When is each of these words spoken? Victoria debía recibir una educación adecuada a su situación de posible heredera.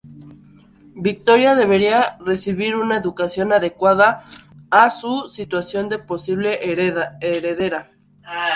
Victoria 0.95 1.53
debía 1.53 2.17
recibir 2.21 2.75
una 2.75 2.97
educación 2.97 3.53
adecuada 3.53 4.23
a 4.71 4.89
su 4.89 5.29
situación 5.29 5.89
de 5.89 5.99
posible 5.99 6.71
heredera. 6.71 7.91